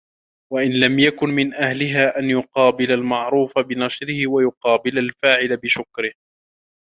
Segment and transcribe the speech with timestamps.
[0.53, 6.13] وَإِنْ لَمْ يَكُنْ مِنْ أَهْلِهَا أَنْ يُقَابِلَ الْمَعْرُوفَ بِنَشْرِهِ، وَيُقَابِلَ الْفَاعِلَ بِشُكْرِهِ